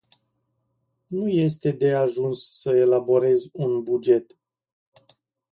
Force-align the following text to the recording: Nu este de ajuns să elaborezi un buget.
Nu 1.09 1.27
este 1.29 1.71
de 1.71 1.93
ajuns 1.93 2.59
să 2.61 2.71
elaborezi 2.71 3.49
un 3.53 3.83
buget. 3.83 4.37